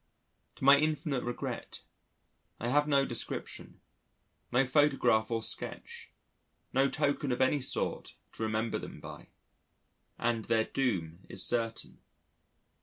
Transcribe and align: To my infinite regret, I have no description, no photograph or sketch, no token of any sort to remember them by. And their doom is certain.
To 0.55 0.63
my 0.63 0.79
infinite 0.79 1.23
regret, 1.23 1.83
I 2.59 2.69
have 2.69 2.87
no 2.87 3.05
description, 3.05 3.81
no 4.51 4.65
photograph 4.65 5.29
or 5.29 5.43
sketch, 5.43 6.09
no 6.73 6.89
token 6.89 7.31
of 7.31 7.39
any 7.39 7.61
sort 7.61 8.15
to 8.31 8.41
remember 8.41 8.79
them 8.79 8.99
by. 8.99 9.27
And 10.17 10.45
their 10.45 10.63
doom 10.65 11.19
is 11.29 11.45
certain. 11.45 11.99